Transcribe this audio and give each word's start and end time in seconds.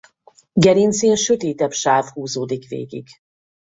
Gerincén 0.53 1.15
sötétebb 1.15 1.71
sáv 1.71 2.05
húzódik 2.09 2.67
végig. 2.67 3.07